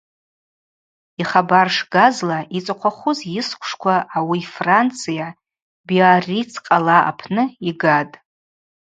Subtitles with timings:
[1.21, 5.27] Йхабар шгазла, йцӏыхъвахуз йысквшква ауи Франция,
[5.87, 8.15] Биарриц къала апны йгатӏ.